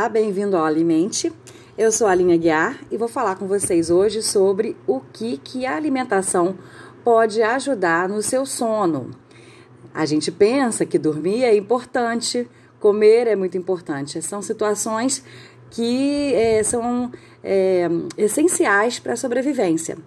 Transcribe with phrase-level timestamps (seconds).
[0.00, 1.30] Olá, bem-vindo ao Alimente.
[1.76, 5.66] Eu sou a Alinha Guiar e vou falar com vocês hoje sobre o que, que
[5.66, 6.56] a alimentação
[7.04, 9.10] pode ajudar no seu sono.
[9.92, 14.22] A gente pensa que dormir é importante, comer é muito importante.
[14.22, 15.22] São situações
[15.70, 17.12] que é, são
[17.44, 19.98] é, essenciais para a sobrevivência.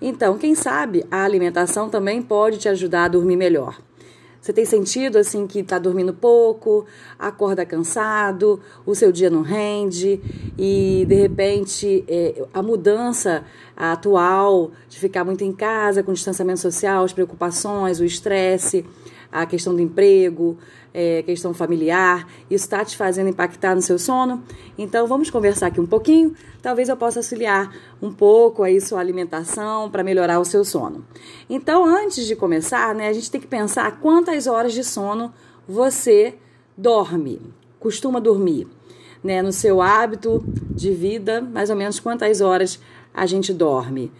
[0.00, 3.76] Então, quem sabe a alimentação também pode te ajudar a dormir melhor.
[4.42, 6.84] Você tem sentido assim que está dormindo pouco,
[7.16, 10.20] acorda cansado, o seu dia não rende
[10.58, 13.44] e de repente é, a mudança
[13.76, 18.84] atual de ficar muito em casa com distanciamento social, as preocupações, o estresse,
[19.32, 20.58] a questão do emprego,
[20.92, 24.44] é, questão familiar, isso está te fazendo impactar no seu sono?
[24.76, 26.34] Então vamos conversar aqui um pouquinho.
[26.60, 31.04] Talvez eu possa auxiliar um pouco aí sua alimentação para melhorar o seu sono.
[31.48, 35.32] Então, antes de começar, né, a gente tem que pensar quantas horas de sono
[35.66, 36.34] você
[36.76, 37.40] dorme,
[37.80, 38.68] costuma dormir.
[39.24, 42.80] Né, no seu hábito de vida, mais ou menos quantas horas
[43.14, 44.10] a gente dorme.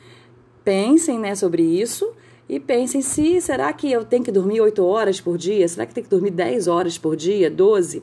[0.63, 2.09] Pensem né, sobre isso
[2.53, 5.67] e pensem se será que eu tenho que dormir 8 horas por dia?
[5.67, 7.51] Será que tem que dormir 10 horas por dia?
[7.51, 8.03] 12?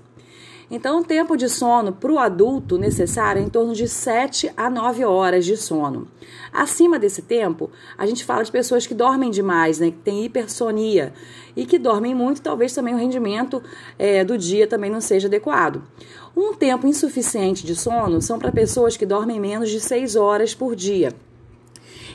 [0.71, 4.67] Então, o tempo de sono para o adulto necessário é em torno de 7 a
[4.67, 6.07] 9 horas de sono.
[6.51, 11.13] Acima desse tempo, a gente fala de pessoas que dormem demais, né, que têm hipersonia
[11.55, 13.61] e que dormem muito, talvez também o rendimento
[13.99, 15.83] é, do dia também não seja adequado.
[16.35, 20.75] Um tempo insuficiente de sono são para pessoas que dormem menos de 6 horas por
[20.75, 21.13] dia.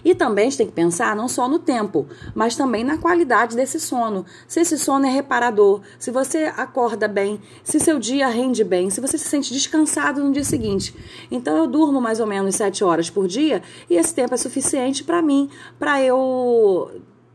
[0.04, 3.56] E também a gente tem que pensar não só no tempo, mas também na qualidade
[3.56, 4.26] desse sono.
[4.46, 9.00] Se esse sono é reparador, se você acorda bem, se seu dia rende bem, se
[9.00, 10.94] você se sente descansado no dia seguinte.
[11.30, 15.02] Então eu durmo mais ou menos 7 horas por dia e esse tempo é suficiente
[15.02, 16.90] para mim, para eu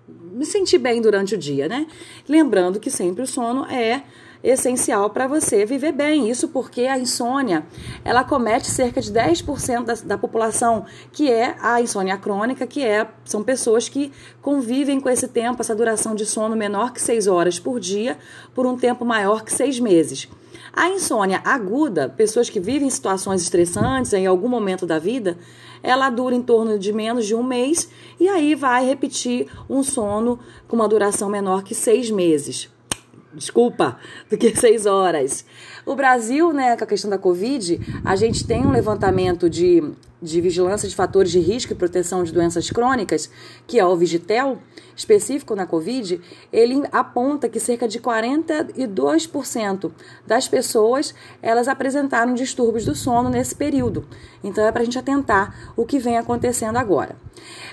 [0.07, 1.87] me sentir bem durante o dia, né?
[2.27, 4.03] Lembrando que sempre o sono é
[4.43, 6.29] essencial para você viver bem.
[6.29, 7.65] Isso porque a insônia,
[8.03, 13.07] ela comete cerca de 10% da, da população, que é a insônia crônica, que é
[13.25, 14.11] são pessoas que
[14.41, 18.17] convivem com esse tempo, essa duração de sono menor que 6 horas por dia,
[18.53, 20.27] por um tempo maior que 6 meses.
[20.71, 25.37] A insônia aguda, pessoas que vivem situações estressantes em algum momento da vida,
[25.81, 27.89] ela dura em torno de menos de um mês
[28.19, 32.69] e aí vai repetir um sono com uma duração menor que seis meses
[33.39, 33.97] desculpa,
[34.29, 35.45] do que seis horas.
[35.85, 39.81] O Brasil, né, com a questão da Covid, a gente tem um levantamento de,
[40.21, 43.29] de vigilância de fatores de risco e proteção de doenças crônicas,
[43.65, 44.59] que é o Vigitel,
[44.99, 49.91] específico na Covid, ele aponta que cerca de 42%
[50.27, 54.05] das pessoas elas apresentaram distúrbios do sono nesse período.
[54.43, 57.15] Então é para a gente atentar o que vem acontecendo agora.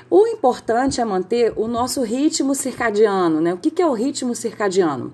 [0.08, 3.52] O importante é manter o nosso ritmo circadiano, né?
[3.52, 5.12] O que, que é o ritmo circadiano?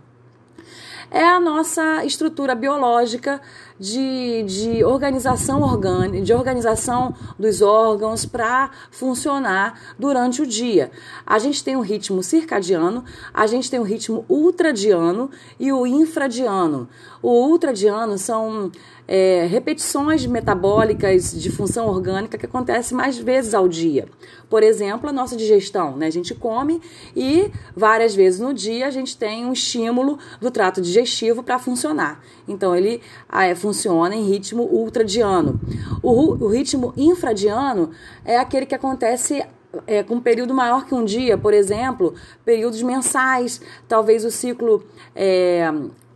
[1.13, 3.41] É a nossa estrutura biológica
[3.83, 10.93] de, de organização orgânica, de organização dos órgãos para funcionar durante o dia.
[11.27, 13.05] A gente tem o ritmo circadiano,
[13.35, 15.29] a gente tem o ritmo ultradiano
[15.59, 16.89] e o infradiano.
[17.21, 18.71] O ultradiano são
[19.07, 24.07] é, repetições metabólicas de função orgânica que acontecem mais vezes ao dia.
[24.49, 26.07] Por exemplo, a nossa digestão, né?
[26.07, 26.81] A gente come
[27.17, 32.23] e várias vezes no dia a gente tem um estímulo do trato digestivo para funcionar.
[32.47, 33.72] Então ele ah, é, funciona
[34.15, 35.61] em ritmo ultradiano.
[36.03, 37.91] O, o ritmo infradiano
[38.25, 39.45] é aquele que acontece
[39.87, 44.85] é, com um período maior que um dia, por exemplo, períodos mensais, talvez o ciclo
[45.15, 45.73] é,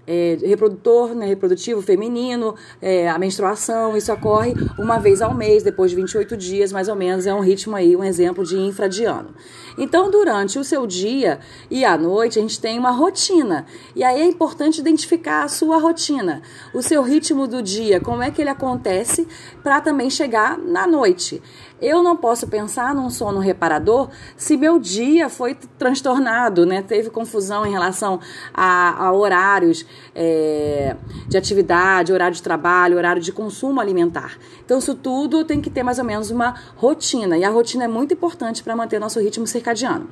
[0.07, 5.91] é, reprodutor, né, reprodutivo feminino, é, a menstruação, isso ocorre uma vez ao mês, depois
[5.91, 9.31] de 28 dias, mais ou menos, é um ritmo aí, um exemplo de infradiano.
[9.79, 11.39] Então, durante o seu dia
[11.71, 13.67] e à noite, a gente tem uma rotina.
[13.95, 16.41] E aí é importante identificar a sua rotina,
[16.73, 19.29] o seu ritmo do dia, como é que ele acontece,
[19.63, 21.43] para também chegar na noite.
[21.81, 26.81] Eu não posso pensar num sono reparador se meu dia foi transtornado, né?
[26.81, 28.19] Teve confusão em relação
[28.55, 29.85] a, a horários
[30.15, 30.97] é,
[31.29, 34.39] de atividade, horário de trabalho, horário de consumo alimentar.
[34.65, 37.37] Então, isso tudo tem que ter mais ou menos uma rotina.
[37.37, 40.09] E a rotina é muito importante para manter nosso ritmo circadiano.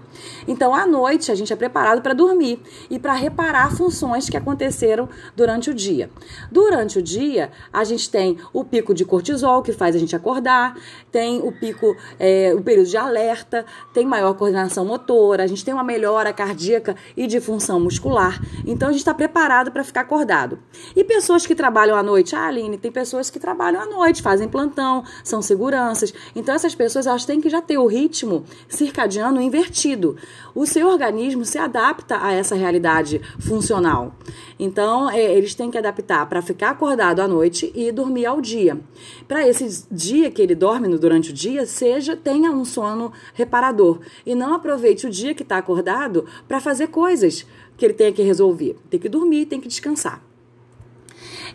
[0.46, 5.08] Então, à noite, a gente é preparado para dormir e para reparar funções que aconteceram
[5.34, 6.10] durante o dia.
[6.52, 10.76] Durante o dia, a gente tem o pico de cortisol, que faz a gente acordar,
[11.10, 15.72] tem o pico, é, o período de alerta, tem maior coordenação motora, a gente tem
[15.72, 18.40] uma melhora cardíaca e de função muscular.
[18.66, 20.58] Então a gente está preparado para ficar acordado.
[20.94, 24.48] E pessoas que trabalham à noite, ah, Aline, tem pessoas que trabalham à noite, fazem
[24.48, 26.12] plantão, são seguranças.
[26.34, 30.16] Então essas pessoas elas têm que já ter o ritmo circadiano invertido.
[30.54, 34.14] O seu organismo se adapta a essa realidade funcional.
[34.58, 38.78] Então é, eles têm que adaptar para ficar acordado à noite e dormir ao dia.
[39.26, 44.34] Para esse dia que ele dorme durante o dia, seja tenha um sono reparador e
[44.34, 47.46] não aproveite o dia que está acordado para fazer coisas
[47.76, 48.76] que ele tenha que resolver.
[48.88, 50.22] Tem que dormir, tem que descansar.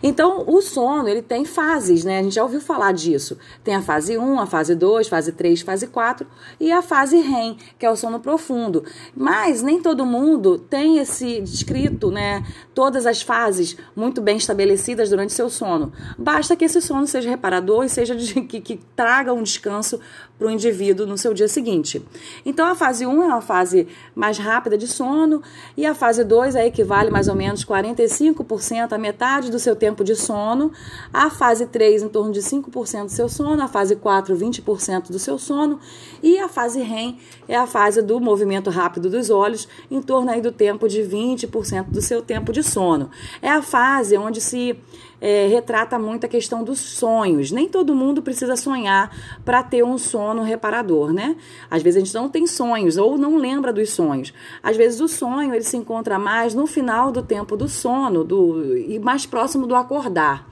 [0.02, 2.18] Então, o sono, ele tem fases, né?
[2.18, 3.38] A gente já ouviu falar disso.
[3.62, 6.26] Tem a fase 1, a fase 2, fase 3, fase 4
[6.58, 8.84] e a fase REM, que é o sono profundo.
[9.14, 12.44] Mas nem todo mundo tem esse descrito, né?
[12.74, 15.92] Todas as fases muito bem estabelecidas durante seu sono.
[16.18, 20.00] Basta que esse sono seja reparador e seja de, que, que traga um descanso
[20.38, 22.02] para o indivíduo no seu dia seguinte.
[22.46, 25.42] Então, a fase 1 é uma fase mais rápida de sono
[25.76, 30.14] e a fase 2 equivale mais ou menos 45% a metade do seu tempo de
[30.14, 30.70] sono,
[31.12, 35.18] a fase 3 em torno de 5% do seu sono, a fase 4 20% do
[35.18, 35.80] seu sono
[36.22, 37.18] e a fase REM
[37.48, 41.86] é a fase do movimento rápido dos olhos, em torno aí do tempo de 20%
[41.88, 43.10] do seu tempo de sono.
[43.40, 44.78] É a fase onde se
[45.20, 47.50] é, retrata muito a questão dos sonhos.
[47.50, 49.14] Nem todo mundo precisa sonhar
[49.44, 51.36] para ter um sono reparador, né?
[51.70, 54.32] Às vezes a gente não tem sonhos ou não lembra dos sonhos.
[54.62, 58.76] Às vezes o sonho ele se encontra mais no final do tempo do sono do,
[58.76, 60.48] e mais próximo do acordar.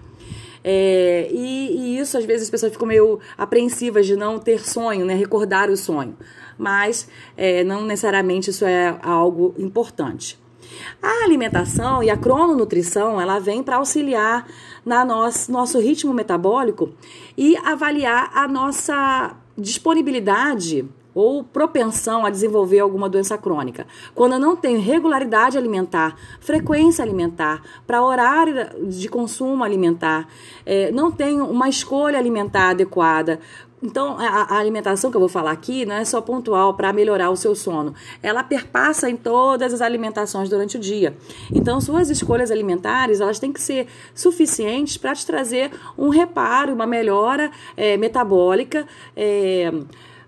[0.62, 5.06] É, e, e, isso às vezes as pessoas ficam meio apreensivas de não ter sonho,
[5.06, 5.14] né?
[5.14, 6.16] Recordar o sonho.
[6.58, 10.38] Mas é, não necessariamente isso é algo importante.
[11.02, 14.46] A alimentação e a crononutrição, ela vem para auxiliar
[14.84, 16.90] na nosso, nosso ritmo metabólico
[17.36, 20.88] e avaliar a nossa disponibilidade
[21.18, 23.88] ou propensão a desenvolver alguma doença crônica.
[24.14, 28.54] Quando eu não tenho regularidade alimentar, frequência alimentar, para horário
[28.88, 30.28] de consumo alimentar,
[30.64, 33.40] é, não tenho uma escolha alimentar adequada,
[33.82, 37.36] então, a, alimentação que eu vou falar aqui não é só pontual para melhorar o
[37.36, 37.94] seu sono.
[38.22, 41.16] Ela perpassa em todas as alimentações durante o dia.
[41.52, 46.86] Então, suas escolhas alimentares, elas têm que ser suficientes para te trazer um reparo, uma
[46.86, 48.86] melhora é, metabólica,
[49.16, 49.72] é,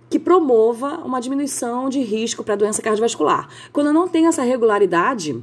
[0.09, 3.49] que promova uma diminuição de risco para doença cardiovascular.
[3.73, 5.43] Quando não tenho essa regularidade,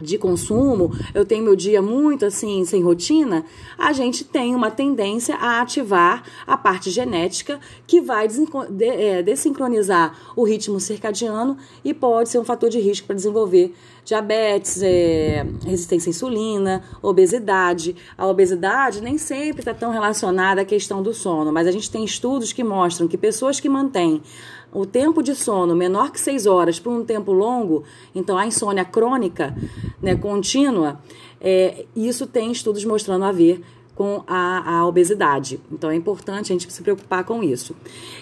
[0.00, 3.44] de consumo, eu tenho meu dia muito assim, sem rotina,
[3.78, 8.28] a gente tem uma tendência a ativar a parte genética que vai
[8.80, 13.74] é, desincronizar o ritmo circadiano e pode ser um fator de risco para desenvolver
[14.06, 17.96] diabetes, é, resistência à insulina, obesidade.
[18.16, 22.04] A obesidade nem sempre está tão relacionada à questão do sono, mas a gente tem
[22.04, 24.22] estudos que mostram que pessoas que mantêm
[24.72, 27.82] o tempo de sono menor que 6 horas por um tempo longo,
[28.14, 29.56] então a insônia crônica,
[30.00, 31.00] né, contínua,
[31.40, 33.60] é, isso tem estudos mostrando a ver
[33.96, 35.58] com a, a, obesidade.
[35.72, 37.74] Então é importante a gente se preocupar com isso.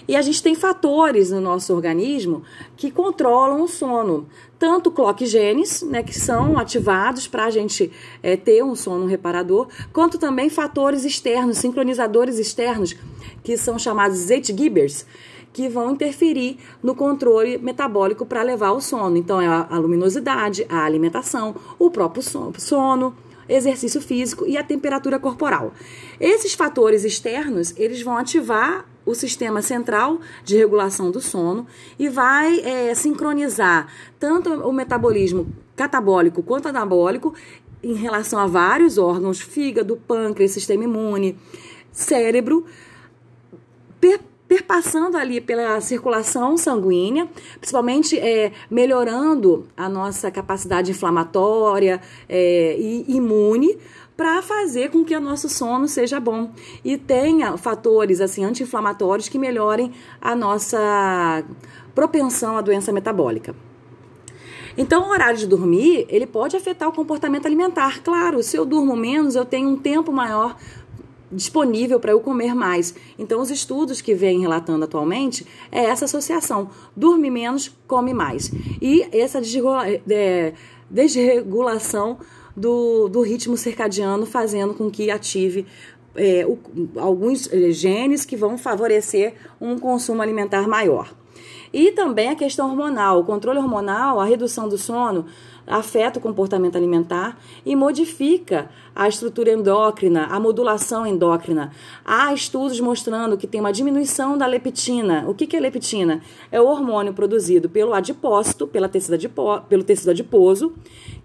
[0.07, 2.43] E a gente tem fatores no nosso organismo
[2.77, 4.25] que controlam o sono.
[4.57, 7.91] Tanto clock genes, né, que são ativados para a gente
[8.23, 12.95] é, ter um sono reparador, quanto também fatores externos, sincronizadores externos,
[13.43, 15.05] que são chamados Zeitgebers,
[15.51, 19.17] que vão interferir no controle metabólico para levar ao sono.
[19.17, 22.23] Então, é a luminosidade, a alimentação, o próprio
[22.57, 23.13] sono,
[23.47, 25.73] exercício físico e a temperatura corporal.
[26.19, 31.67] Esses fatores externos, eles vão ativar o sistema central de regulação do sono
[31.99, 33.87] e vai é, sincronizar
[34.19, 37.33] tanto o metabolismo catabólico quanto anabólico
[37.83, 41.37] em relação a vários órgãos, fígado, pâncreas, sistema imune,
[41.91, 42.65] cérebro,
[44.55, 47.27] perpassando ali pela circulação sanguínea,
[47.59, 53.77] principalmente é, melhorando a nossa capacidade inflamatória é, e imune
[54.15, 56.51] para fazer com que o nosso sono seja bom
[56.85, 61.43] e tenha fatores assim anti-inflamatórios que melhorem a nossa
[61.93, 63.53] propensão à doença metabólica.
[64.77, 68.01] Então, o horário de dormir, ele pode afetar o comportamento alimentar.
[68.03, 70.57] Claro, se eu durmo menos, eu tenho um tempo maior
[71.31, 72.93] disponível para eu comer mais.
[73.17, 78.51] Então, os estudos que vêm relatando atualmente é essa associação: dorme menos, come mais.
[78.81, 79.41] E essa
[80.09, 80.53] é,
[80.89, 82.17] desregulação
[82.55, 85.65] do, do ritmo circadiano fazendo com que ative
[86.15, 86.57] é, o,
[86.97, 91.13] alguns é, genes que vão favorecer um consumo alimentar maior.
[91.73, 95.25] E também a questão hormonal, o controle hormonal, a redução do sono,
[95.67, 101.71] afeta o comportamento alimentar e modifica a estrutura endócrina, a modulação endócrina.
[102.03, 105.25] Há estudos mostrando que tem uma diminuição da leptina.
[105.27, 106.21] O que é leptina?
[106.51, 110.73] É o hormônio produzido pelo adipócito, pela tecido adipo, pelo tecido adiposo,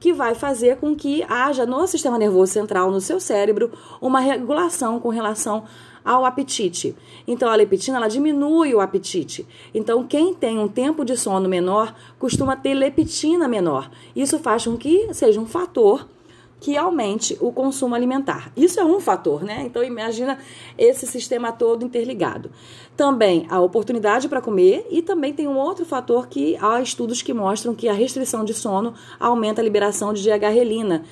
[0.00, 3.70] que vai fazer com que haja no sistema nervoso central, no seu cérebro,
[4.00, 5.64] uma regulação com relação
[6.04, 6.94] ao apetite.
[7.26, 9.46] Então a leptina ela diminui o apetite.
[9.74, 13.90] Então quem tem um tempo de sono menor costuma ter leptina menor.
[14.14, 16.06] Isso faz com que seja um fator
[16.60, 18.52] que aumente o consumo alimentar.
[18.54, 19.62] Isso é um fator, né?
[19.64, 20.38] Então imagina
[20.76, 22.50] esse sistema todo interligado.
[22.96, 27.32] Também a oportunidade para comer e também tem um outro fator que há estudos que
[27.32, 31.02] mostram que a restrição de sono aumenta a liberação de diagarrelina,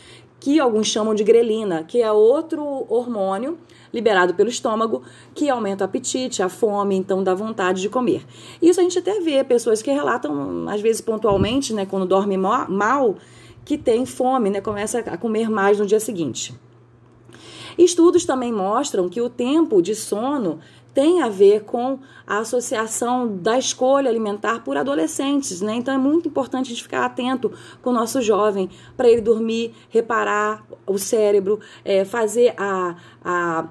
[0.41, 3.59] que alguns chamam de grelina, que é outro hormônio
[3.93, 5.03] liberado pelo estômago
[5.35, 8.25] que aumenta o apetite, a fome, então dá vontade de comer.
[8.61, 13.17] Isso a gente até vê pessoas que relatam, às vezes pontualmente, né, quando dorme mal,
[13.65, 16.55] que tem fome, né, começa a comer mais no dia seguinte.
[17.79, 20.59] Estudos também mostram que o tempo de sono
[20.93, 25.75] tem a ver com a associação da escolha alimentar por adolescentes, né?
[25.75, 27.53] Então é muito importante a gente ficar atento
[27.83, 33.69] com o nosso jovem para ele dormir, reparar o cérebro, é, fazer a, a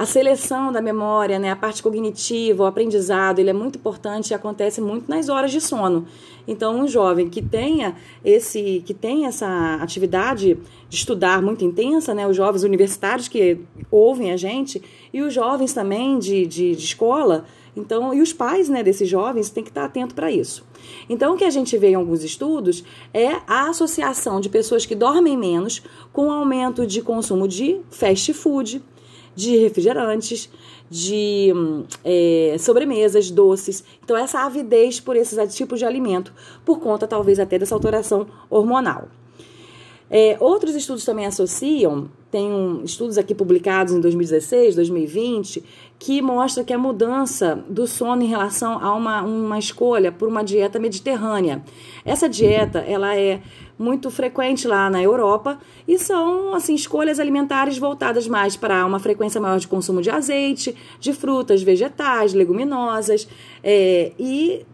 [0.00, 4.34] a seleção da memória, né, a parte cognitiva, o aprendizado, ele é muito importante e
[4.34, 6.06] acontece muito nas horas de sono.
[6.46, 12.26] Então, um jovem que tenha esse, que tenha essa atividade de estudar muito intensa, né,
[12.26, 13.58] os jovens universitários que
[13.90, 14.82] ouvem a gente
[15.12, 17.44] e os jovens também de, de, de escola,
[17.76, 20.64] então, e os pais, né, desses jovens têm que estar atento para isso.
[21.08, 22.82] Então, o que a gente vê em alguns estudos
[23.12, 25.82] é a associação de pessoas que dormem menos
[26.12, 28.82] com aumento de consumo de fast food,
[29.40, 30.50] de refrigerantes,
[30.90, 31.52] de
[32.04, 33.84] é, sobremesas, doces.
[34.04, 36.32] Então, essa avidez por esses tipos de alimento,
[36.64, 39.08] por conta talvez até dessa alteração hormonal.
[40.12, 45.62] É, outros estudos também associam, tem um, estudos aqui publicados em 2016, 2020,
[46.00, 50.42] que mostra que a mudança do sono em relação a uma, uma escolha por uma
[50.42, 51.62] dieta mediterrânea.
[52.04, 53.40] Essa dieta, ela é
[53.80, 55.58] muito frequente lá na Europa
[55.88, 60.76] e são assim escolhas alimentares voltadas mais para uma frequência maior de consumo de azeite,
[61.00, 63.26] de frutas, vegetais, leguminosas
[63.64, 64.66] é, e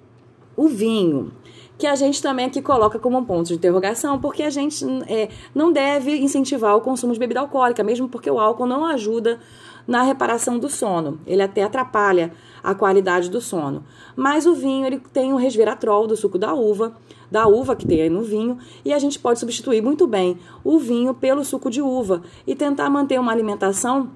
[0.57, 1.31] o vinho
[1.79, 5.29] que a gente também aqui coloca como um ponto de interrogação, porque a gente é,
[5.55, 9.39] não deve incentivar o consumo de bebida alcoólica, mesmo porque o álcool não ajuda
[9.87, 11.21] na reparação do sono.
[11.27, 12.33] Ele até atrapalha
[12.63, 13.85] a qualidade do sono.
[14.17, 16.97] Mas o vinho ele tem o resveratrol do suco da uva,
[17.31, 20.79] da uva que tem aí no vinho, e a gente pode substituir muito bem o
[20.79, 24.11] vinho pelo suco de uva e tentar manter uma alimentação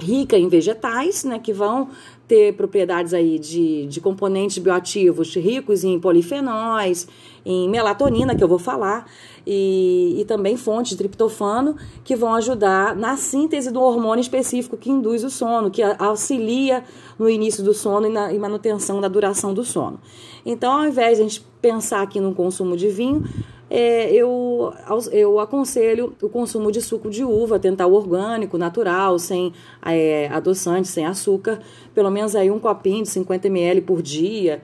[0.00, 1.88] rica em vegetais, né, que vão
[2.26, 7.06] ter propriedades aí de, de componentes bioativos ricos em polifenóis,
[7.44, 9.06] em melatonina, que eu vou falar,
[9.46, 14.90] e, e também fontes de triptofano, que vão ajudar na síntese do hormônio específico que
[14.90, 16.82] induz o sono, que auxilia
[17.18, 20.00] no início do sono e na e manutenção da duração do sono.
[20.44, 23.24] Então, ao invés de a gente pensar aqui no consumo de vinho,
[23.70, 24.72] é, eu,
[25.10, 29.52] eu aconselho o consumo de suco de uva, tentar o orgânico, natural, sem
[29.84, 31.60] é, adoçante, sem açúcar,
[31.94, 34.62] pelo menos aí um copinho de 50 ml por dia,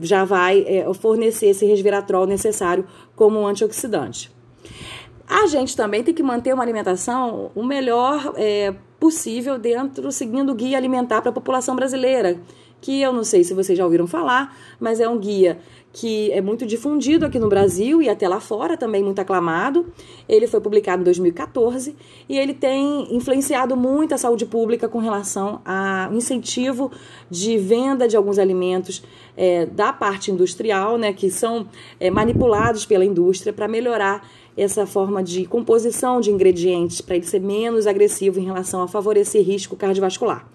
[0.00, 4.30] já vai é, fornecer esse resveratrol necessário como antioxidante.
[5.28, 10.54] A gente também tem que manter uma alimentação o melhor é, possível dentro, seguindo o
[10.54, 12.40] guia alimentar para a população brasileira,
[12.80, 15.58] que eu não sei se vocês já ouviram falar, mas é um guia
[15.96, 19.86] que é muito difundido aqui no Brasil e até lá fora também muito aclamado.
[20.28, 21.96] Ele foi publicado em 2014
[22.28, 26.92] e ele tem influenciado muito a saúde pública com relação ao incentivo
[27.30, 29.02] de venda de alguns alimentos
[29.34, 31.66] é, da parte industrial, né, que são
[31.98, 37.40] é, manipulados pela indústria para melhorar essa forma de composição de ingredientes para ele ser
[37.40, 40.46] menos agressivo em relação a favorecer risco cardiovascular.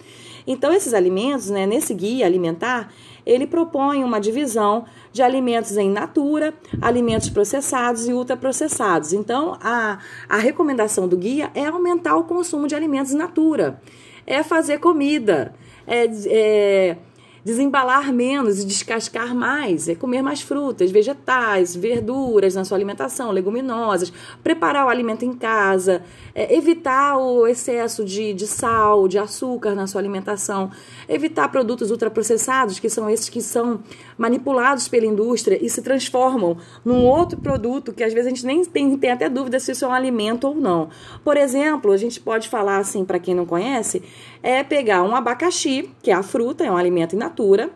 [0.45, 2.91] Então, esses alimentos, né, nesse guia alimentar,
[3.25, 9.13] ele propõe uma divisão de alimentos em natura, alimentos processados e ultraprocessados.
[9.13, 13.79] Então, a, a recomendação do guia é aumentar o consumo de alimentos natura,
[14.25, 15.53] é fazer comida,
[15.86, 16.98] é, é
[17.43, 24.13] desembalar menos e descascar mais, é comer mais frutas, vegetais, verduras na sua alimentação, leguminosas,
[24.43, 26.03] preparar o alimento em casa,
[26.36, 30.69] é, evitar o excesso de, de sal, de açúcar na sua alimentação,
[31.10, 33.81] evitar produtos ultraprocessados, que são esses que são
[34.17, 38.63] manipulados pela indústria e se transformam num outro produto que às vezes a gente nem
[38.63, 40.89] tem, tem até dúvida se isso é um alimento ou não.
[41.24, 44.03] Por exemplo, a gente pode falar assim, para quem não conhece,
[44.43, 47.69] é pegar um abacaxi, que é a fruta, é um alimento in natura,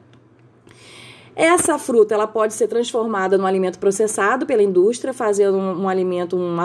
[1.36, 6.38] Essa fruta ela pode ser transformada num alimento processado pela indústria, fazendo um, um alimento,
[6.38, 6.57] um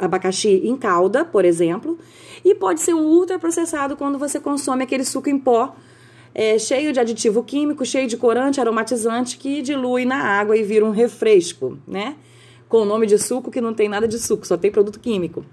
[0.00, 1.98] abacaxi em calda, por exemplo,
[2.42, 5.76] e pode ser um ultraprocessado quando você consome aquele suco em pó
[6.34, 10.84] é, cheio de aditivo químico, cheio de corante, aromatizante que dilui na água e vira
[10.84, 12.16] um refresco, né?
[12.68, 15.44] Com o nome de suco que não tem nada de suco, só tem produto químico.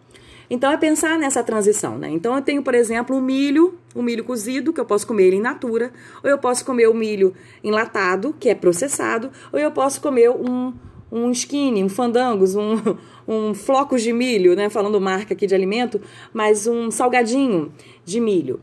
[0.49, 2.09] Então é pensar nessa transição, né?
[2.09, 5.37] Então eu tenho, por exemplo, o milho, o milho cozido, que eu posso comer ele
[5.37, 5.91] in natura,
[6.23, 7.33] ou eu posso comer o milho
[7.63, 10.73] enlatado, que é processado, ou eu posso comer um,
[11.11, 12.75] um skinny, um fandangos, um,
[13.27, 14.69] um flocos de milho, né?
[14.69, 16.01] Falando marca aqui de alimento,
[16.33, 17.71] mas um salgadinho
[18.03, 18.59] de milho.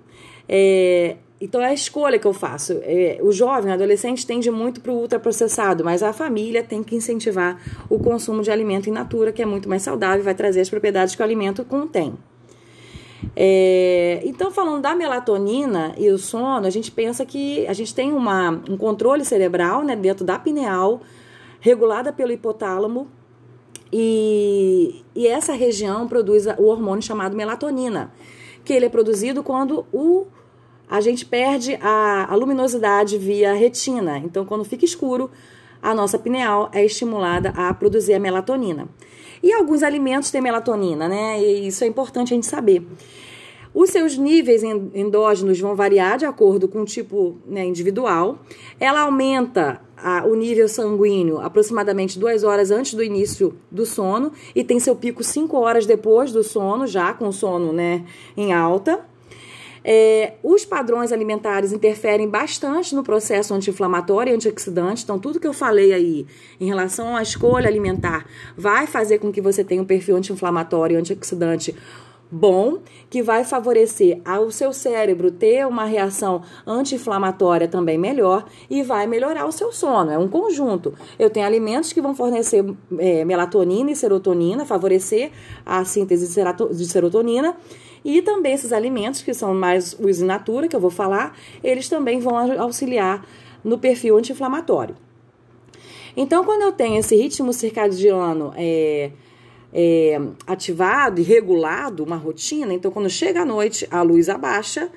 [0.49, 2.81] É, então é a escolha que eu faço.
[2.83, 6.95] É, o jovem, o adolescente, tende muito para o ultraprocessado, mas a família tem que
[6.95, 10.61] incentivar o consumo de alimento in natura, que é muito mais saudável e vai trazer
[10.61, 12.15] as propriedades que o alimento contém.
[13.35, 18.13] É, então, falando da melatonina e o sono, a gente pensa que a gente tem
[18.13, 21.01] uma, um controle cerebral né, dentro da pineal,
[21.59, 23.09] regulada pelo hipotálamo,
[23.93, 28.13] e, e essa região produz o hormônio chamado melatonina,
[28.65, 30.27] que ele é produzido quando o
[30.91, 34.19] a gente perde a, a luminosidade via retina.
[34.19, 35.31] Então, quando fica escuro,
[35.81, 38.89] a nossa pineal é estimulada a produzir a melatonina.
[39.41, 41.41] E alguns alimentos têm melatonina, né?
[41.41, 42.85] E isso é importante a gente saber.
[43.73, 48.41] Os seus níveis endógenos vão variar de acordo com o tipo né, individual.
[48.81, 54.65] Ela aumenta a, o nível sanguíneo aproximadamente duas horas antes do início do sono e
[54.65, 58.05] tem seu pico cinco horas depois do sono, já com o sono né,
[58.37, 59.09] em alta.
[59.85, 65.05] É, os padrões alimentares interferem bastante no processo anti-inflamatório e antioxidante.
[65.05, 66.27] Então, tudo que eu falei aí
[66.61, 71.01] em relação à escolha alimentar vai fazer com que você tenha um perfil anti-inflamatório e
[71.01, 71.75] antioxidante
[72.31, 79.07] bom, que vai favorecer ao seu cérebro ter uma reação anti-inflamatória também melhor e vai
[79.07, 80.11] melhorar o seu sono.
[80.11, 80.95] É um conjunto.
[81.19, 82.65] Eu tenho alimentos que vão fornecer
[82.99, 85.33] é, melatonina e serotonina, favorecer
[85.67, 87.57] a síntese de serotonina
[88.05, 91.89] e também esses alimentos, que são mais os in natura, que eu vou falar, eles
[91.89, 93.27] também vão auxiliar
[93.63, 94.97] no perfil anti-inflamatório.
[96.17, 99.11] Então, quando eu tenho esse ritmo circadiano é,
[99.73, 104.91] é, ativado e regulado, uma rotina, então quando chega a noite, a luz abaixa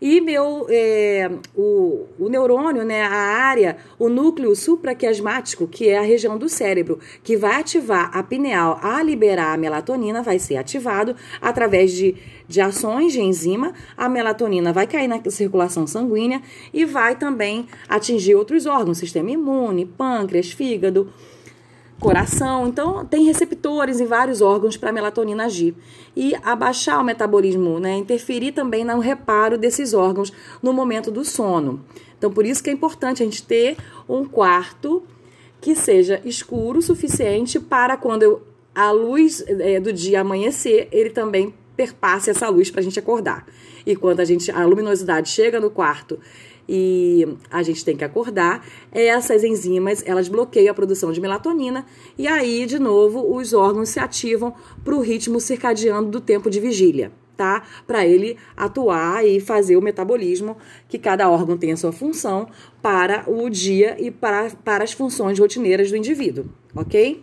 [0.00, 6.02] e meu, é, o, o neurônio, né, a área, o núcleo supraquiasmático, que é a
[6.02, 11.16] região do cérebro, que vai ativar a pineal a liberar a melatonina, vai ser ativado
[11.40, 12.14] através de,
[12.46, 13.72] de ações de enzima.
[13.96, 19.84] A melatonina vai cair na circulação sanguínea e vai também atingir outros órgãos, sistema imune,
[19.84, 21.12] pâncreas, fígado
[22.00, 22.66] coração.
[22.66, 25.74] Então, tem receptores em vários órgãos para a melatonina agir.
[26.16, 27.96] E abaixar o metabolismo, né?
[27.96, 30.32] Interferir também no reparo desses órgãos
[30.62, 31.84] no momento do sono.
[32.16, 33.76] Então, por isso que é importante a gente ter
[34.08, 35.02] um quarto
[35.60, 38.42] que seja escuro o suficiente para quando eu,
[38.74, 43.46] a luz é, do dia amanhecer, ele também perpasse essa luz para a gente acordar.
[43.86, 46.18] E quando a gente a luminosidade chega no quarto
[46.68, 51.86] e a gente tem que acordar, essas enzimas elas bloqueiam a produção de melatonina
[52.18, 54.54] e aí, de novo, os órgãos se ativam
[54.84, 57.10] para o ritmo circadiano do tempo de vigília.
[57.36, 57.62] Tá?
[57.86, 60.56] Para ele atuar e fazer o metabolismo,
[60.88, 62.48] que cada órgão tem a sua função
[62.82, 67.22] para o dia e para, para as funções rotineiras do indivíduo, ok?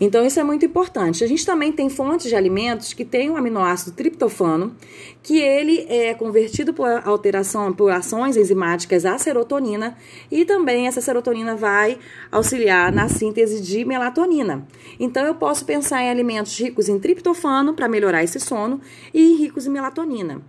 [0.00, 1.22] Então, isso é muito importante.
[1.22, 4.74] A gente também tem fontes de alimentos que têm o aminoácido triptofano,
[5.22, 9.96] que ele é convertido por alteração, por ações enzimáticas à serotonina,
[10.30, 11.98] e também essa serotonina vai
[12.30, 14.66] auxiliar na síntese de melatonina.
[14.98, 18.80] Então, eu posso pensar em alimentos ricos em triptofano para melhorar esse sono
[19.12, 20.42] e ricos em melatonina.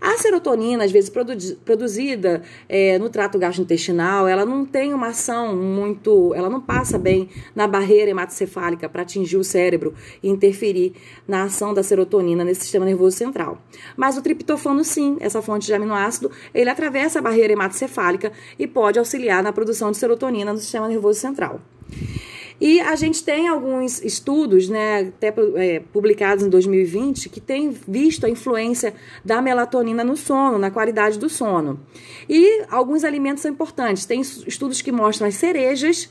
[0.00, 1.10] A serotonina, às vezes
[1.64, 7.28] produzida é, no trato gastrointestinal, ela não tem uma ação muito, ela não passa bem
[7.54, 10.94] na barreira hematocefálica para atingir o cérebro e interferir
[11.28, 13.60] na ação da serotonina nesse sistema nervoso central.
[13.94, 18.98] Mas o triptofano, sim, essa fonte de aminoácido, ele atravessa a barreira hematocefálica e pode
[18.98, 21.60] auxiliar na produção de serotonina no sistema nervoso central.
[22.58, 28.24] E a gente tem alguns estudos, né, até é, publicados em 2020, que têm visto
[28.24, 31.78] a influência da melatonina no sono, na qualidade do sono.
[32.26, 34.06] E alguns alimentos são importantes.
[34.06, 36.08] Tem estudos que mostram as cerejas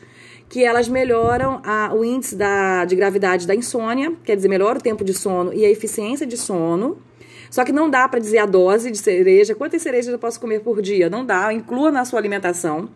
[0.49, 4.81] que elas melhoram a, o índice da, de gravidade da insônia, quer dizer, melhora o
[4.81, 6.97] tempo de sono e a eficiência de sono.
[7.49, 10.59] Só que não dá para dizer a dose de cereja, quantas cerejas eu posso comer
[10.61, 11.09] por dia?
[11.09, 12.89] Não dá, inclua na sua alimentação.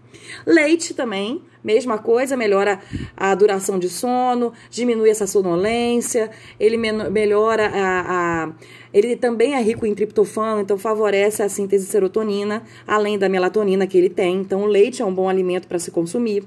[0.46, 2.80] Leite também, mesma coisa, melhora
[3.16, 8.52] a duração de sono, diminui essa sonolência, ele melhora a, a
[8.94, 13.86] ele também é rico em triptofano, então favorece a síntese de serotonina, além da melatonina
[13.86, 14.38] que ele tem.
[14.42, 16.44] Então, o leite é um bom alimento para se consumir.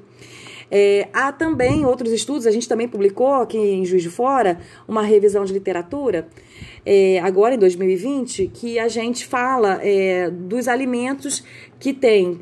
[0.75, 4.59] É, há também outros estudos, a gente também publicou aqui em Juiz de Fora
[4.89, 6.29] uma revisão de literatura,
[6.87, 11.45] é, agora em 2020, que a gente fala é, dos alimentos
[11.79, 12.41] que têm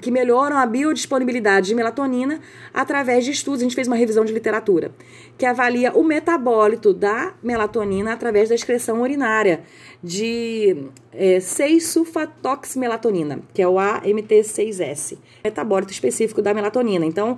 [0.00, 2.40] que melhoram a biodisponibilidade de melatonina
[2.72, 3.60] através de estudos.
[3.60, 4.90] A gente fez uma revisão de literatura
[5.36, 9.62] que avalia o metabólito da melatonina através da excreção urinária
[10.02, 17.04] de é, 6-sulfatoximelatonina, que é o AMT6S, metabólito específico da melatonina.
[17.04, 17.36] Então,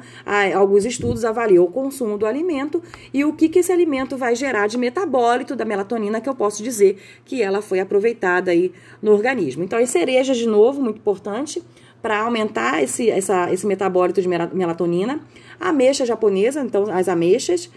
[0.54, 2.82] alguns estudos avaliam o consumo do alimento
[3.14, 6.62] e o que, que esse alimento vai gerar de metabólito da melatonina, que eu posso
[6.62, 9.64] dizer que ela foi aproveitada aí no organismo.
[9.64, 11.62] Então, as cerejas, de novo, muito importante
[12.02, 15.20] para aumentar esse, essa, esse metabólito de melatonina.
[15.58, 17.70] Ameixa japonesa, então as ameixas.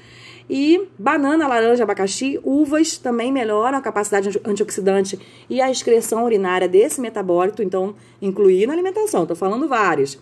[0.50, 7.00] E banana, laranja, abacaxi, uvas também melhoram a capacidade antioxidante e a excreção urinária desse
[7.00, 10.20] metabólito, então incluir na alimentação, estou falando vários.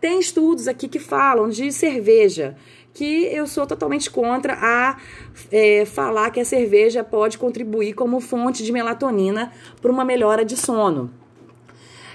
[0.00, 2.56] Tem estudos aqui que falam de cerveja,
[2.92, 4.96] que eu sou totalmente contra a
[5.52, 10.56] é, falar que a cerveja pode contribuir como fonte de melatonina para uma melhora de
[10.56, 11.10] sono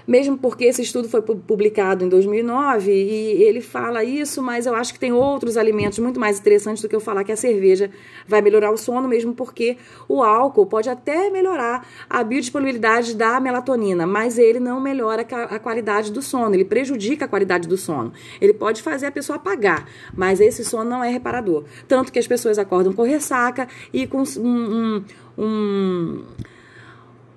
[0.08, 4.94] mesmo porque esse estudo foi publicado em 2009 e ele fala isso, mas eu acho
[4.94, 7.90] que tem outros alimentos muito mais interessantes do que eu falar que a cerveja
[8.28, 14.06] vai melhorar o sono, mesmo porque o álcool pode até melhorar a biodisponibilidade da melatonina,
[14.06, 18.14] mas ele não melhora a qualidade do sono, ele prejudica a qualidade do sono.
[18.40, 21.64] Ele pode fazer a pessoa apagar, mas esse sono não é reparador.
[21.88, 25.04] Tanto que as pessoas acordam com ressaca e com um, um,
[25.38, 26.24] um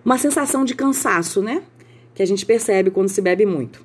[0.05, 1.63] uma sensação de cansaço, né?
[2.19, 3.81] Que a gente percebe quando se bebe muito.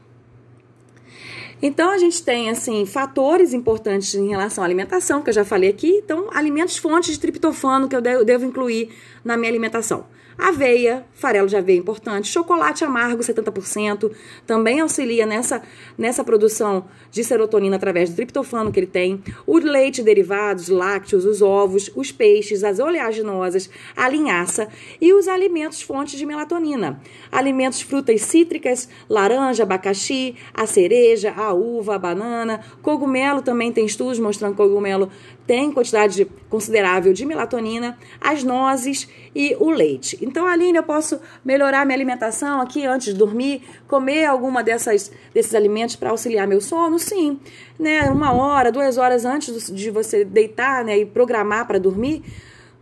[1.62, 5.70] Então a gente tem assim fatores importantes em relação à alimentação, que eu já falei
[5.70, 6.02] aqui.
[6.04, 8.90] Então, alimentos fontes de triptofano que eu devo incluir
[9.24, 10.08] na minha alimentação.
[10.38, 14.12] Aveia, farelo de aveia importante, chocolate amargo 70%,
[14.46, 15.62] também auxilia nessa,
[15.98, 19.24] nessa produção de serotonina através do triptofano que ele tem.
[19.46, 24.68] O leite derivados, lácteos, os ovos, os peixes, as oleaginosas, a linhaça
[25.00, 27.00] e os alimentos fontes de melatonina.
[27.32, 34.20] Alimentos frutas cítricas, laranja, abacaxi, a cereja, a uva, a banana, cogumelo também tem estudos
[34.20, 35.10] mostrando que cogumelo
[35.46, 40.18] tem quantidade considerável de melatonina, as nozes e o leite.
[40.22, 45.54] Então, Aline, eu posso melhorar minha alimentação aqui antes de dormir, comer alguma dessas, desses
[45.54, 46.98] alimentos para auxiliar meu sono?
[46.98, 47.40] Sim.
[47.78, 48.10] Né?
[48.10, 52.24] Uma hora, duas horas antes de você deitar né, e programar para dormir,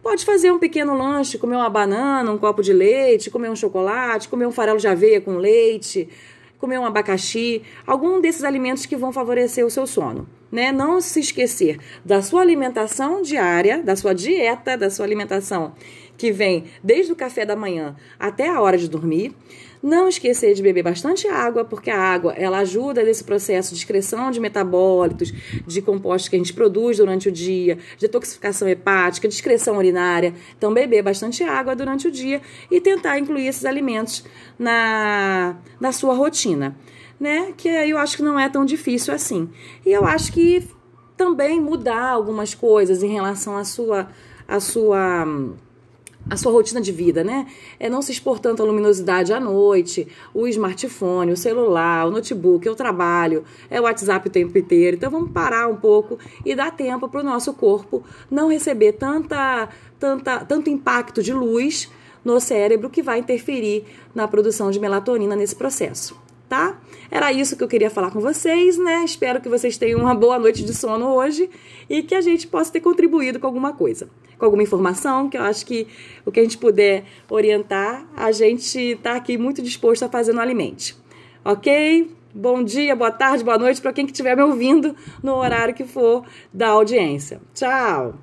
[0.04, 4.30] pode fazer um pequeno lanche, comer uma banana, um copo de leite, comer um chocolate,
[4.30, 6.10] comer um farelo de aveia com leite,
[6.62, 10.30] comer um abacaxi, algum desses alimentos que vão favorecer o seu sono.
[10.52, 10.72] Né?
[10.72, 15.74] Não se esquecer da sua alimentação diária, da sua dieta, da sua alimentação
[16.18, 19.34] que vem desde o café da manhã até a hora de dormir.
[19.82, 24.30] Não esquecer de beber bastante água, porque a água ela ajuda nesse processo de excreção
[24.30, 25.34] de metabólitos,
[25.66, 30.36] de compostos que a gente produz durante o dia, de detoxificação hepática, de excreção urinária.
[30.56, 34.24] Então, beber bastante água durante o dia e tentar incluir esses alimentos
[34.60, 36.78] na, na sua rotina.
[37.20, 37.54] Né?
[37.58, 39.50] Que eu acho que não é tão difícil assim.
[39.86, 40.68] E eu acho que
[41.18, 44.10] também mudar algumas coisas em relação à sua.
[44.48, 45.26] À sua
[46.32, 47.46] a sua rotina de vida, né?
[47.78, 52.70] É não se expor tanto a luminosidade à noite, o smartphone, o celular, o notebook,
[52.70, 54.96] o trabalho, é o WhatsApp o tempo inteiro.
[54.96, 59.68] Então vamos parar um pouco e dar tempo para o nosso corpo não receber tanta,
[60.00, 61.92] tanta, tanto impacto de luz
[62.24, 63.84] no cérebro que vai interferir
[64.16, 66.16] na produção de melatonina nesse processo
[66.52, 66.78] tá?
[67.10, 69.06] Era isso que eu queria falar com vocês, né?
[69.06, 71.50] Espero que vocês tenham uma boa noite de sono hoje
[71.90, 74.10] e que a gente possa ter contribuído com alguma coisa,
[74.42, 75.88] com alguma informação, que eu acho que
[76.26, 80.42] o que a gente puder orientar, a gente tá aqui muito disposto a fazer no
[80.42, 80.96] Alimente.
[81.46, 82.12] Ok?
[82.34, 86.26] Bom dia, boa tarde, boa noite para quem estiver me ouvindo no horário que for
[86.52, 87.40] da audiência.
[87.54, 88.16] Tchau!